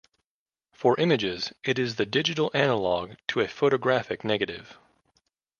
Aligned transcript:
For 0.73 0.99
images, 0.99 1.53
it 1.63 1.77
is 1.77 1.97
the 1.97 2.07
digital 2.07 2.49
analogue 2.55 3.17
to 3.27 3.39
a 3.41 3.47
photographic 3.47 4.23
negative. 4.23 4.79